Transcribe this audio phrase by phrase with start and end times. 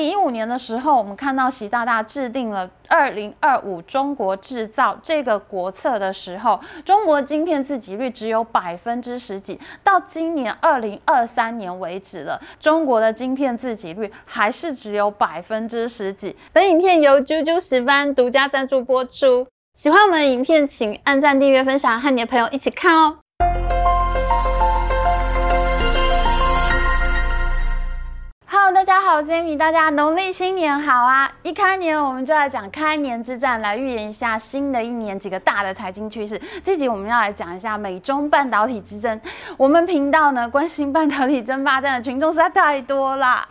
[0.00, 9.60] 零一五年的时候，我们看到习大大制定了二零二五中国制造这个国策的时候，中国晶片自给率只有百分之十几。
[9.84, 16.34] 到今年二零二三年为止了，中国的晶片自给率还是只有百分之十几。
[16.52, 19.46] 本影片由啾啾石斑独家赞助播出。
[19.74, 23.18] 喜欢我们的影片，请按赞、订阅、分享，和你的朋友一起看哦。
[28.72, 31.28] 大家好，我是 Amy，大家农历新年好啊！
[31.42, 36.40] 一开年我们就来讲开年之战，来预言一下新的一年几个大的财经趋势。
[36.62, 39.20] 这集我们要来讲一下美中半导体之争。
[39.56, 43.44] 我们频道呢，关心半导体争霸战的群众实在太多了。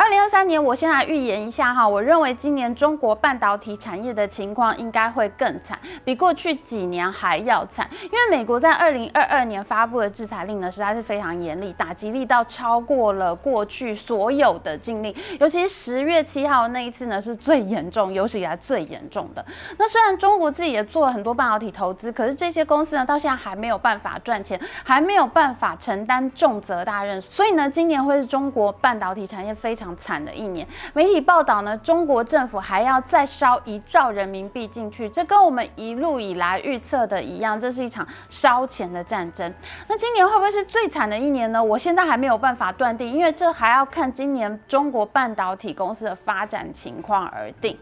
[0.00, 7.86] 二零二三年，我先来预言一下哈，我认为今年中国半导体产业的情况应该会更惨，比过去几年还要惨。
[8.04, 15.14] 因为美国在二零二二年发布的制裁令呢，实在是非常严厉，打击力道超过了过去所有的禁令。
[15.38, 19.44] 尤其是十月七号那一次呢，是最严重，有史以来最严重的。
[19.76, 27.20] 那虽然中国自己也做了很多半导体投资，可是这些公司呢，到现在还没有办法赚钱，还没有办法承担重责大任。
[27.20, 39.52] 所以呢，今年会是中国半导体产业非常惨的一年，媒体报道呢，中国政府还要再烧一兆人民币进去，这跟我们一路以来预测的一样，这是一场烧钱的战争。
[39.88, 41.62] 那今年会不会是最惨的一年呢？
[41.62, 47.78] 我现在还没有办法断定，因为这还要看今年中国半导体公司的发展情况而定。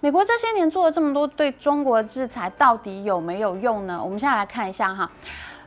[0.00, 4.00] 美国这些年做了这么多对中国的制裁，到底有没有用呢？
[4.02, 5.10] 我们现在来看一下哈。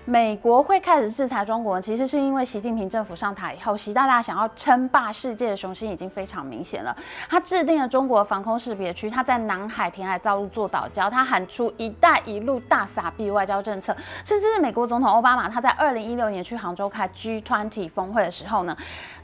[0.06, 6.96] 美国会开始制裁中国，其实是因为习近平政府上台以后，习大大想要称霸世界的雄心已经非常明显了。
[7.30, 18.76] 他制定了中国防空识别区，他在南海填海造陆做岛礁，他喊出“一带一路”大撒币外交政策，甚至是美国总统奥巴马，他在二零一六年去杭州开 G20 峰会的时候呢，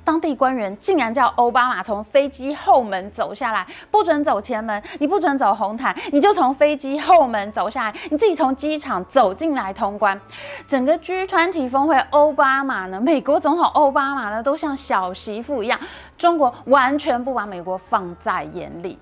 [0.03, 10.19] 当地官员竟然叫奥巴马从飞机后门走下来，不准走前门，你不准走红毯，你就从飞机后门走下来，你自己从机场走进来通关。
[10.67, 15.79] 整个 G20 峰会，奥巴马呢，美国总统奥巴马呢，都像小媳妇一样，
[16.17, 18.99] 中国完全不把美国放在眼里。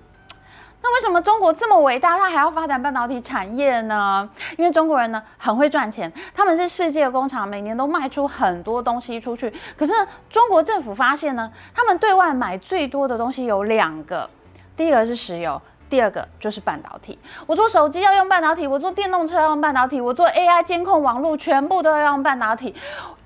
[0.80, 4.28] 那为什么中国这么伟大，他还要发展半导体产业呢？
[4.56, 9.52] 因为中国人呢很会赚钱，他们是世界工厂，每年都卖出很多东西出去。
[9.76, 9.92] 可是
[10.30, 14.30] 中国政府发现呢，他们对外买最多的东西有两个，
[14.76, 15.60] 第一个是石油。
[15.88, 22.74] 第二个就是半导体，我做手机要用半导体，我做电动车要用半导体，我做 AI 监控网络全部都要用半导体。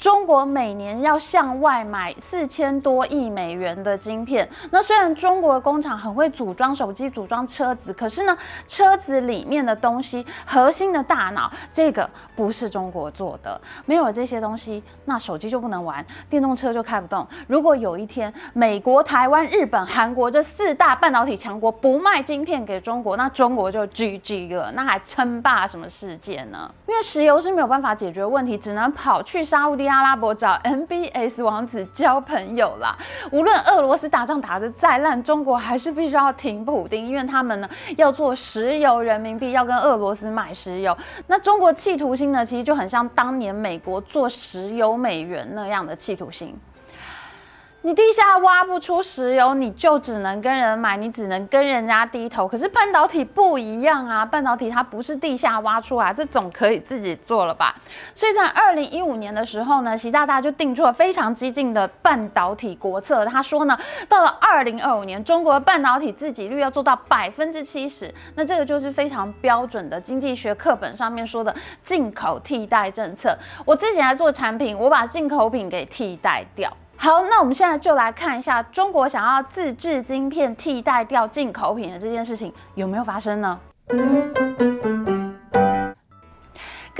[0.00, 4.48] 中国每年要向外买四千多亿美元的晶片。
[4.70, 8.34] 那虽然中国的工厂很会组装手机、组装车子，可是呢，
[8.66, 13.60] 车子里面的东西、核心的大脑，这个不是中国做的。
[13.84, 17.26] 没有了这些东西，那手机就不能玩，电动车就开不动。
[17.46, 26.72] 如果有一天美国、台湾、日本、韩国这四大半导体强国不卖晶片，给中国，那中国就 GG 了，那还称霸什么世界呢？
[26.86, 32.96] 因为石油是没有办法解决问题，只能跑去沙乌地阿拉伯找 MBS 王子交朋友啦。
[33.32, 40.96] 无论俄罗斯打仗打得再烂，中国还是必须要挺普丁，因为他们呢要做石油人民币，要跟俄罗斯买石油。
[41.26, 46.56] 那中国企图心呢，其实就很像当年美国做石油美元那样的企图心。
[47.82, 52.46] 你地下挖不出石油，你就只能跟人买，你只能跟人家低头。
[52.46, 57.74] 可是半导体不一样啊，半导体它不是地下挖出来，这总可以自己做了吧？
[58.14, 63.24] 所以在二零一五年的时候呢，习大大就定出了非常激进的半导体国策。
[63.24, 63.78] 他说呢，
[64.10, 68.14] 到了二零二五年，中国的半导体自给率要做到百分之七十。
[68.34, 73.34] 那这个就是非常标准的经济学课本上面说的进口替代政策。
[73.64, 76.70] 我自己来做产品，我把进口品给替代掉。
[77.02, 83.58] 好，那我们现在就来看一下中国想要自制晶片替代掉进口品的这件事情有没有发生呢？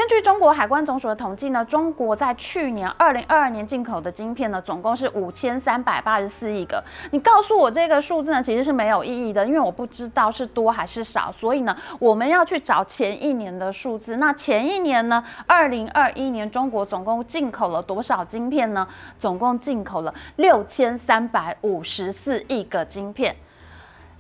[0.01, 6.83] 根据中国海关总署的统计呢，中国在去年二零二二年进口的晶片呢，总共是五千三百八十四亿个。
[7.11, 11.31] 你告诉我这个数字呢，其实是没有意义的，因为我不知道是多还是少。
[11.39, 14.17] 所以呢，我们要去找前一年的数字。
[14.17, 18.89] 那前一年呢，二零二一年，中国总共进口了多少晶片呢？
[19.19, 23.37] 总共进口了六千三百五十四亿个晶片。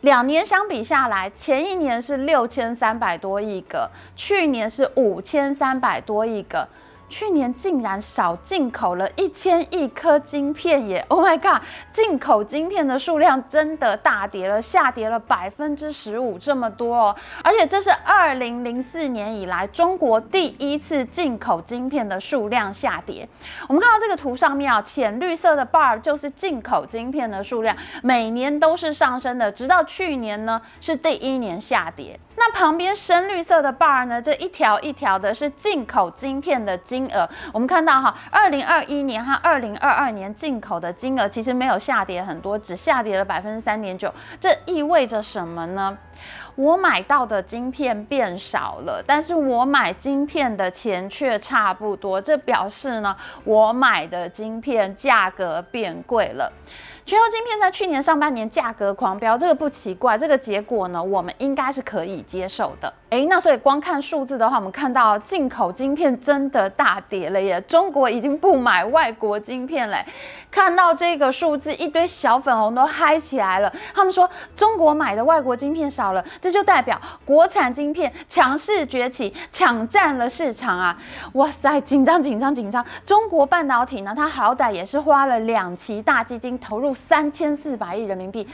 [0.02, 6.66] 两年相比下来，前一年是六千三百多亿个，去年是五千三百多亿个，
[7.10, 11.60] 去年竟然少进口了一千亿颗晶片耶！Oh my god，
[11.92, 17.16] 进口晶片的数量真的大跌了，下跌了百分之十五这么多哦！
[17.42, 23.28] 而且这是二零零四年以来中国第一次进口晶片的数量下跌。
[23.68, 32.18] 我们看到这个图上面啊，浅绿色的 bar 就是进口晶片的数量，每年都是上升的，直到去年呢是第一年下跌。
[32.40, 37.28] 那旁边深绿色的 bar 呢，这一条一条的是进口晶片的金额。
[37.52, 44.10] 我们看到哈，二零二一年和二零二二年进口的金额其实没有下跌很多，只下跌了百分之三点九。
[44.40, 45.98] 这意味着什么呢？
[46.54, 52.20] 我买到的晶片变少了，但是我买晶片的钱却差不多。
[52.20, 53.14] 这表示呢，
[53.44, 56.50] 我买的晶片价格变贵了。
[57.10, 62.94] 全球晶片在去年上半年价格狂飙，这个不奇怪，这个结果呢，我们应该是可以接受的。
[63.10, 67.60] 诶，那所以光看数字的话，我们看到进口晶片真的大跌了耶！
[67.62, 70.04] 中国已经不买外国晶片嘞。
[70.48, 73.72] 看到这个数字，一堆小粉红都嗨起来了。
[73.92, 80.96] 他们说中国买的外国晶片少了，这就代表国产晶片强势崛起，抢占了市场啊！
[81.32, 82.84] 哇塞，紧张紧张紧张！
[83.04, 88.46] 中国半导体呢，它好歹也是花了两期大基金投入三千四百亿人民币。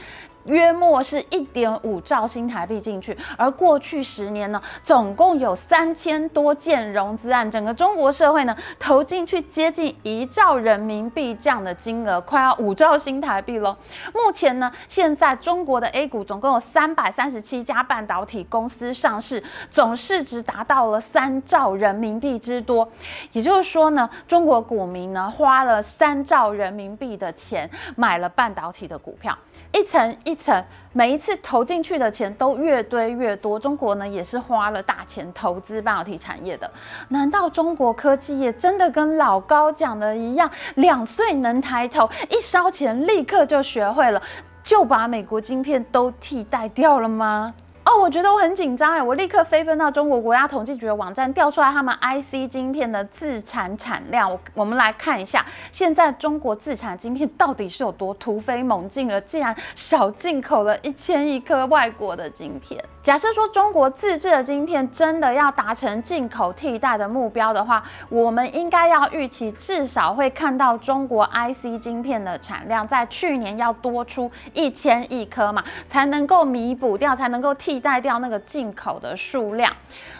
[0.47, 13.75] 约莫是一点五兆新台币进去，而过去十年呢，总共有三千多件融资案，整个中国社会呢投进去接近一兆人民币这样的金额，快要五兆新台币喽。
[14.13, 22.89] 目前呢，现在中国的 A 股总共有三百三十七家半导体公司上市，总市值达到了三兆人民币之多。
[23.33, 29.37] 也就是说呢，中国股民呢花了三兆人民币的钱买了半导体的股票。
[29.73, 33.59] 一层一层，每一次投进去的钱都越堆越多。
[33.59, 36.69] 中国呢，也是花了大钱投资半导体产业的。
[37.09, 44.21] 难道中国科技也真的跟老高讲的一样，两岁能抬头，一烧钱立刻就学会了，
[44.63, 47.53] 就把美国晶片都替代掉了吗？
[47.87, 54.29] 哦，我觉得我很紧张哎，我立刻飞奔到中国国家统计局的网站，调出来他们 IC 晶片的自产产量。
[54.29, 62.77] 我我们来看一下，现在中国自产晶片到底是有多突飞猛进了，竟然少进口了一千亿颗外国的晶片。
[63.01, 79.71] 假设说中国自制的晶片真的要达成进口替代的目标的话，我们应该要预期至少会看到中国 IC 晶片的产量在去年要多出一千亿颗嘛，才能够弥补掉，才能够替替代掉那个进口的数量。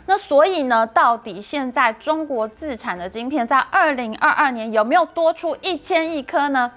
[0.05, 6.71] 那所以呢，到底现在中国自产的晶片在二零二二年有没有多出一千亿颗呢？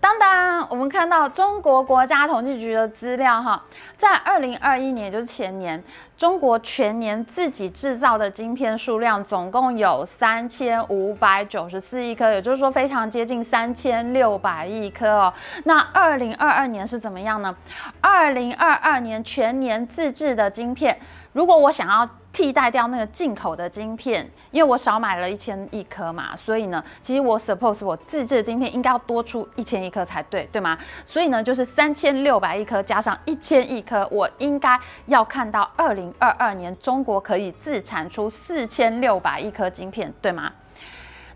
[0.00, 3.64] 当当，我们看到中国国家统计局的资料哈，
[3.96, 5.82] 在二零二一年，也就是前年，
[6.18, 15.32] 中国全年自己制造的晶片数量总共有三千五百九十四亿颗，也就是说非常接近三千六百亿颗哦。
[15.62, 17.54] 那二零二二年是怎么样呢？
[18.00, 20.98] 二零二二年全年自制的晶片，
[21.32, 30.76] 如果我想要替代掉那个进口的晶片，因为我少买了一千亿颗嘛，所以呢，其实我 suppose 我自制的晶片应该要多出一千亿颗才对，对吗？
[31.06, 40.52] 所以呢，就是三千六百亿颗加上一千亿颗，我应该要看到二零零二二年中国可以自产出四千六百亿颗晶片，对吗？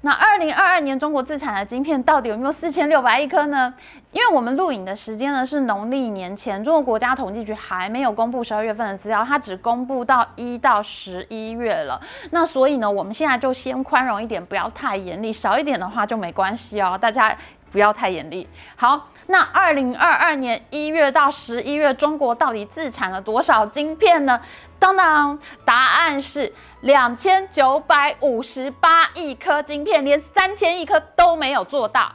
[0.05, 3.73] 那二零二二年中国自产的晶片到底有没有四千六百亿颗呢？
[4.11, 12.01] 因为我们录影的时间呢是农历年前，中国国家统计局还没有公布十二月份的资料，它只公布到一到十一月了。
[12.33, 17.33] 那所以呢，我们现在就先宽容一点，不要太严厉，少一点的话就没关系哦，大家
[17.71, 18.49] 不要太严厉。
[18.75, 24.41] 好，那二零二二年一月到十一月，中国到底自产了多少晶片呢？
[24.79, 32.13] 当当，答案是两千九百五十八亿颗晶片，连三千亿颗都没有做到。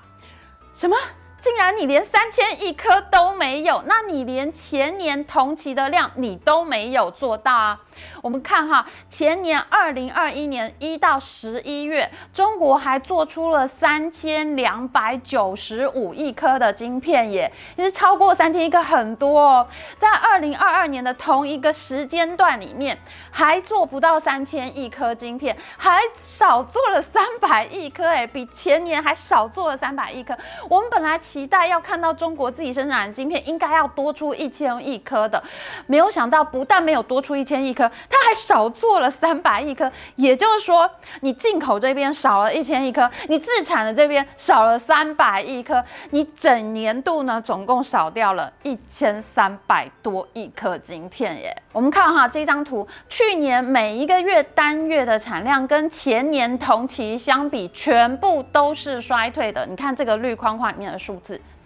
[0.74, 0.96] 什么？
[1.40, 3.84] 竟然你连三千亿颗都没有？
[3.86, 7.80] 那你连前年同期的量你都没有做到啊？
[8.22, 19.68] 我们看哈，前年二零二一年一到十一月，中国还做出了三千两百九十五亿颗的晶片耶，也是超过三千亿颗很多哦。
[19.98, 22.98] 在二零二二年的同一个时间段里面，
[23.32, 30.38] 还做不到三千亿颗晶片，还少做了三百亿颗，哎，比前年还少做了三百亿颗。
[30.70, 35.44] 我们本来期待要看到中国自己生产的晶片应该要多出一千亿颗的，
[35.86, 39.92] 没有想到不但没有多出一千亿颗，它还少做了三百亿颗。
[40.16, 51.54] 也就是说，你进口这边少了一千亿颗，你自产的这边少了三百亿颗，你整年度呢总共少掉了一千三百多亿颗晶片耶。
[51.74, 59.66] 我们看哈这张图，去年每一个月单月的产量跟前年同期相比，全部都是衰退的。
[59.66, 61.17] 你看这个绿框框里面的数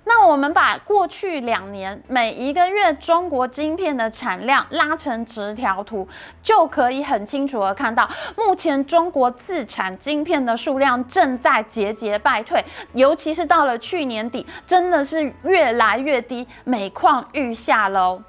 [0.03, 6.07] 那我们把过去两年每一个月中国晶片的产量拉成直条图，
[6.41, 18.21] 就可以很清楚的看到，目前中国自产晶片的数量正在节节败退，尤其是到了去年底，真的是越来越低，每况愈下喽。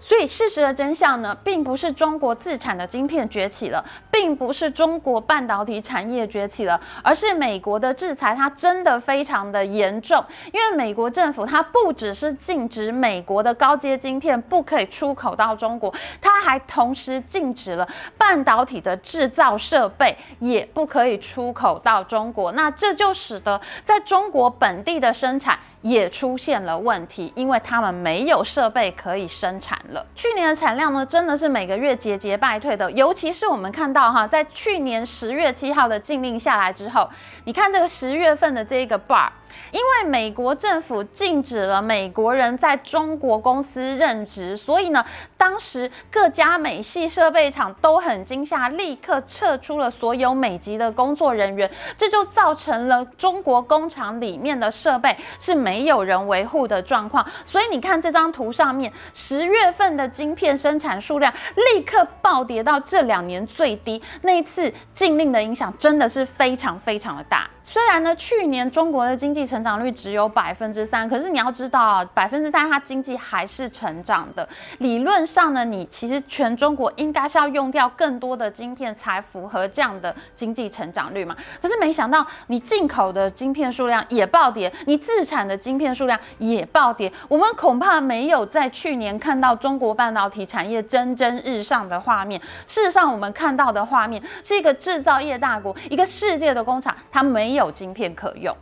[0.00, 3.84] 所以事实的真相呢，并不是中国自产的晶片崛起了，
[4.20, 10.22] 并不是中国半导体产业崛起了，而是美国的制裁它真的非常的严重。
[10.52, 22.52] 因为美国政府它不只是禁止美国的高阶晶片不可以出口到中国，它还同时禁止了半导体的制造设备也不可以出口到中国。
[22.52, 30.04] 那这就使得在中国本地的生产也出现了问题，因为他们没有设备可以生产了。
[30.14, 37.08] 去年的产量呢，真的是每个月节节败退的，尤其是我们看到哈，在去年十月七号的禁令下来之后，
[37.44, 39.30] 你看这个十月份的这个 bar。
[39.70, 45.04] 因为美国政府禁止了美国人在中国公司任职，所以呢，
[45.36, 57.24] 当时各家美系设备厂都很惊吓，立刻撤出了所有美籍的工作人员，这就造成了中国工厂里面的设备是没有人维护的状况。
[57.46, 61.32] 所以你看这张图上面，十月份的晶片生产数量
[61.74, 64.02] 立刻暴跌到这两年最低。
[64.22, 67.48] 那一次禁令的影响真的是非常非常的大。
[67.72, 74.48] 虽然呢，去年中国的经济成长率只有百分之三，可是你要知道啊，百分之三它经济还是成长的。
[74.78, 81.36] 理论上呢，你其实全中国应该是要用掉更多的晶片才符合这样的经济成长率嘛。
[81.62, 87.12] 可是没想到，你进口的晶片数量也暴跌，你自产的晶片数量也暴跌。
[87.28, 92.40] 我们恐怕没有在去年看到中国半导体产业蒸蒸日上的画面。
[92.66, 97.59] 事实上，我们看到的画面是一个制造业大国，一个世界的工厂，它没有。
[97.60, 98.56] 有晶片可用。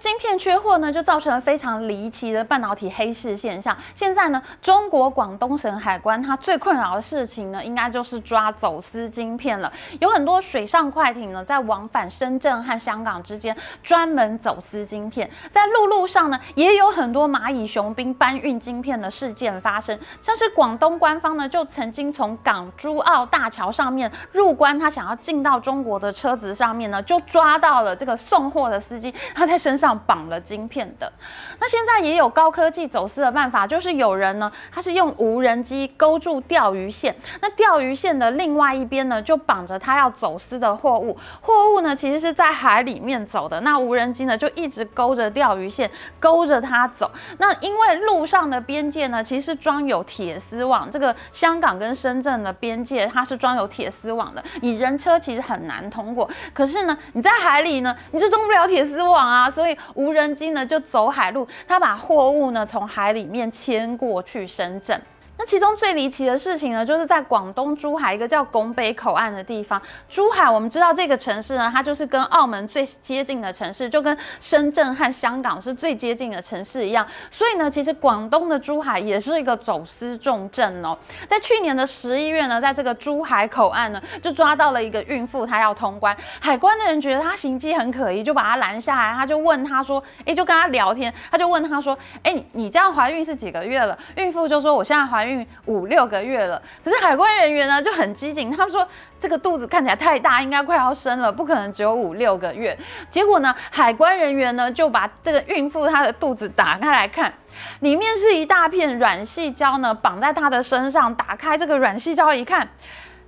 [0.00, 3.76] 晶片缺货呢，就造成了非常离奇的半导体黑市现象。
[3.94, 9.70] 现在呢，中国广东省海关它最困扰的事情呢，应该就是抓走私晶片了。
[10.00, 15.30] 有很多水上快艇呢，在往返深圳和香港之间专门走私晶片。
[15.50, 19.98] 在陆路上呢，也有很多蚂蚁雄兵搬运晶片的事件发生。
[20.22, 29.89] 像是广东官方呢，就曾经从港珠澳大桥上面入关，他想要进到中国的车子上面呢，就抓到了这个送货的司机，他在身上。
[29.94, 31.12] 绑了晶片的，
[31.58, 47.10] 那现在也有高科技走私的办法，就是有人呢，他是用无人机勾住钓鱼线，那钓鱼线的另外一边呢，就绑着他要走私的货物，货物呢其实是在海里面走的，那无人机呢就一直勾着钓鱼线，勾着它走。
[47.38, 56.28] 那因为路上的边界呢，其实是装有铁丝网，这个香港跟深圳的边界它是装有铁丝网的，你人车其实很难通过。
[56.52, 59.76] 可是呢，你在海里呢，你就装不了铁丝网啊，所以。
[59.94, 65.00] 无人机呢就走海路，他把货物呢从海里面牵过去深圳。
[65.40, 69.80] 那其中最离奇的事情呢，就是在广东珠海一个叫拱北口岸的地方。
[70.06, 77.06] 珠海，我们知道这个城市呢，它就是跟澳门最接近的城市，就跟深圳和香港是最接近的城市一样。
[77.30, 80.94] 所以呢，其实广东的珠海也是一个走私重镇哦。
[81.26, 98.86] 在去年的十一月呢，在这个珠海口岸呢，就抓到了一个孕妇，她要通关，海关的人觉得她行迹很可疑，就把她拦下来，他就问她说：“哎，就跟她聊天，他就问她说：‘哎，你你这样怀孕是几个月了？’孕妇就说：‘我现在怀孕。’孕五六个月了，可是海关人员呢就很机警，他们说
[99.18, 102.76] 这个肚子看起来太大，应该快要生了，不可能只有五六个月。
[103.08, 107.32] 结果呢，海关人员呢就把这个孕妇她的肚子打开来看，
[107.80, 111.14] 里面是一大片软细胶呢，绑在她的身上。
[111.14, 112.68] 打开这个软细胶一看，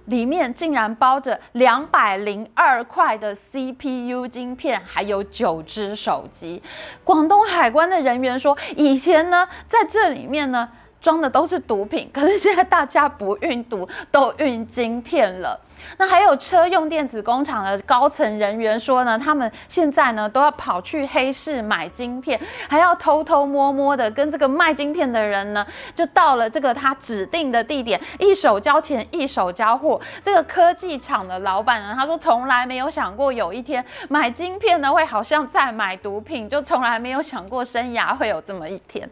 [0.06, 6.62] 里面竟然包着两百零二块的 CPU 晶片，还有九只手机。
[7.04, 10.68] 广东海关的人员说，以前呢在这里面呢。
[11.02, 15.60] 装的都是毒品， 可是现在大家不运毒，都运晶片了。
[15.98, 30.00] 那还有车用电子工厂的高层人员说呢，他们现在呢都要跑去黑市买晶片，还要偷偷摸摸的跟这个卖晶片的人呢，就到了这个他指定的地点，一手交钱一手交货。
[30.22, 39.10] 这个科技厂的老板呢，他说从来没有想过有一天买晶片呢会好像在买毒品，就从来没有想过生涯会有这么一天。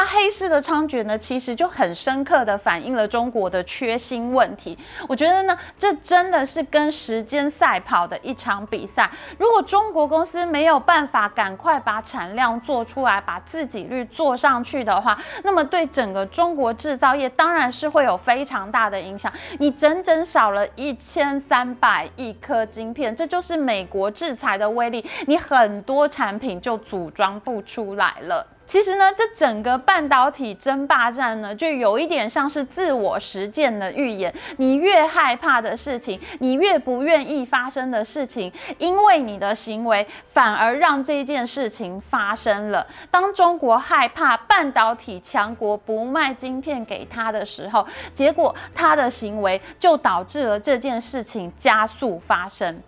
[0.00, 4.78] 那黑市的猖獗呢，其实就很深刻的反映了中国的缺芯问题。
[5.06, 9.10] 我觉得呢，这真的是跟时间赛跑的一场比赛。
[9.36, 19.30] 如果中国公司没有办法赶快把产量做出来，把自给率做上去的话，那么对整个中国制造业当然是会有非常大的影响。
[19.58, 28.46] 你整整少了一千三百亿颗晶片，这就是美国制裁的威力，你很多产品就组装不出来了。
[28.70, 34.32] 其实呢，这整个半导体争霸战呢，就有一点像是自我实践的预言。
[34.58, 42.86] 你越害怕的事情，你越不愿意发生的事情，因为你的行为反而让这件事情发生了。
[43.10, 47.84] 当中国害怕半导体强国不卖晶片给他的时候，
[48.14, 52.80] 结果他的行为就导致了这件事情加速发生。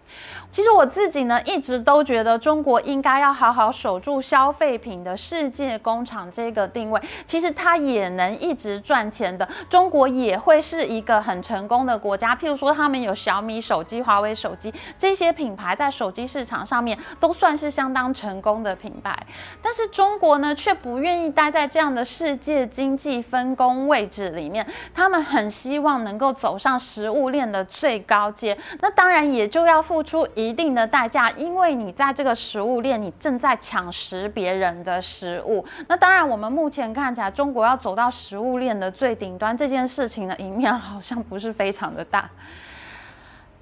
[0.52, 7.00] 其实我自己呢，一直都觉得中国应该要好好守住消费品的世界工厂这个定位。
[7.26, 12.36] 其实它也能一直赚钱的，中国也会是一个很成功的国家。
[12.36, 19.16] 譬如说，他们有小米手机、华为手机这些品牌，在手机市场上面都算是相当成功的品牌。
[19.62, 24.66] 但是中国呢，却不愿意待在这样的世界经济分工位置里面。
[24.94, 35.64] 他们很希望能够走上食物链的最高阶，那当然也就要付出一定的代价，因为你在这个食物链，你正在抢食别人的食物。
[35.88, 42.28] 那当然，我们目前看起来，中国要走到食物链的最顶端，这件事情的赢面好像不是非常的大。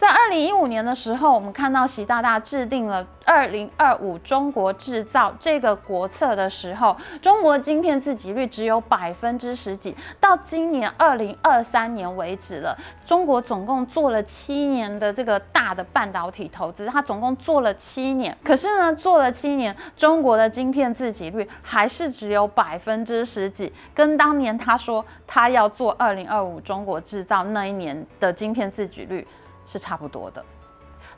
[0.00, 9.94] 在二零一五年的时候，我们看到习大大制定了二零二五中国制造这个国策的时候，中国晶片自给率只有百分之十几。
[10.18, 18.34] 到今年二零二三年为止了，中国总共做了七年的这个大的半导体投资，它总共做了七年。
[18.42, 29.26] 可是呢，做了七年，中国的晶片自给率还是只有百分之十几，跟当年他说他要做二零二五中国制造那一年的晶片自给率。
[29.70, 30.44] 是差不多的。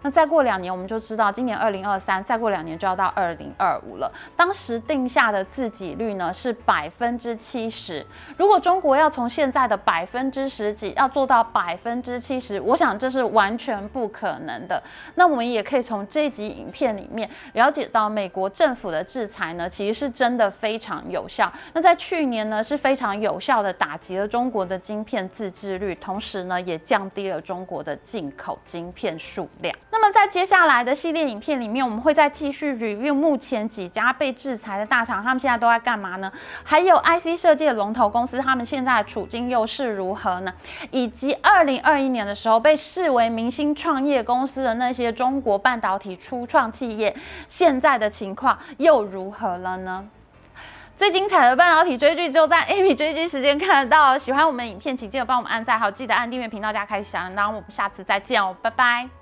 [0.02, 4.12] 那再过两年，我们就知道，今年二零二三，再过两年就要到二零二五了。
[4.36, 8.04] 当时定下的自给率呢是百分之七十。
[8.36, 14.82] 如果中国要从现在的百分之十几要做到百分之七十，我想这是完全不可能的。
[15.14, 21.52] 那我们也可以从这集影片里面了解到，美国政府的制裁呢，其实是真的非常有效。
[21.72, 29.72] 那在去年呢，是非常有效的打击了中国的晶片自制率，同时呢，也降低了中国的进口晶片数量。
[29.94, 36.32] 那么在接下来的系列影片里面，我们会再继续 review 目前几家被制裁的大厂，他们现在都在干嘛呢？
[36.64, 40.54] 还有 IC 设计的龙头公司，他们现在的处境又是如何呢？
[40.90, 47.14] 以及二零二一年的时候被视为明星创业公司的那些中国半导体初创企业，
[47.46, 50.06] 现在的情况又如何了呢？
[50.96, 54.16] 最精彩的半导体追剧就在 Amy 追剧时间看得到。
[54.16, 57.48] 喜欢我们影片，请记得帮我们按赞，还有记得按订阅频道加开小铃铛。
[57.48, 59.21] 我们下次再见哦，拜拜。